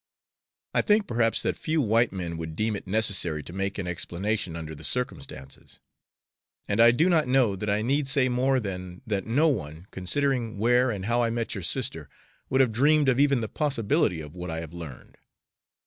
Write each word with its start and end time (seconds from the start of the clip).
I 0.73 0.81
think 0.81 1.05
perhaps 1.05 1.43
that 1.43 1.55
few 1.55 1.79
white 1.79 2.11
men 2.11 2.35
would 2.37 2.55
deem 2.55 2.75
it 2.75 2.87
necessary 2.87 3.43
to 3.43 3.53
make 3.53 3.77
an 3.77 3.85
explanation 3.85 4.55
under 4.55 4.73
the 4.73 4.83
circumstances, 4.83 5.79
and 6.67 6.81
I 6.81 6.89
do 6.89 7.07
not 7.07 7.27
know 7.27 7.55
that 7.55 7.69
I 7.69 7.83
need 7.83 8.07
say 8.07 8.27
more 8.27 8.59
than 8.59 9.03
that 9.05 9.27
no 9.27 9.47
one, 9.47 9.85
considering 9.91 10.57
where 10.57 10.89
and 10.89 11.05
how 11.05 11.21
I 11.21 11.29
met 11.29 11.53
your 11.53 11.61
sister, 11.61 12.09
would 12.49 12.61
have 12.61 12.71
dreamed 12.71 13.09
of 13.09 13.19
even 13.19 13.41
the 13.41 13.47
possibility 13.47 14.21
of 14.21 14.35
what 14.35 14.49
I 14.49 14.61
have 14.61 14.73
learned. 14.73 15.19